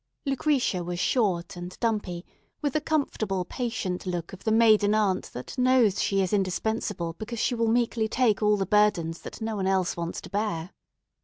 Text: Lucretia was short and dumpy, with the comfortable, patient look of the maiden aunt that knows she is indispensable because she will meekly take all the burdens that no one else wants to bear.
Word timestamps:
Lucretia 0.25 0.83
was 0.83 0.99
short 0.99 1.55
and 1.55 1.79
dumpy, 1.79 2.25
with 2.59 2.73
the 2.73 2.81
comfortable, 2.81 3.45
patient 3.45 4.07
look 4.07 4.33
of 4.33 4.43
the 4.43 4.51
maiden 4.51 4.95
aunt 4.95 5.25
that 5.31 5.55
knows 5.59 6.01
she 6.01 6.21
is 6.21 6.33
indispensable 6.33 7.13
because 7.19 7.37
she 7.37 7.53
will 7.53 7.67
meekly 7.69 8.07
take 8.07 8.41
all 8.41 8.57
the 8.57 8.65
burdens 8.65 9.21
that 9.21 9.41
no 9.41 9.55
one 9.55 9.67
else 9.67 9.95
wants 9.95 10.19
to 10.19 10.29
bear. 10.31 10.71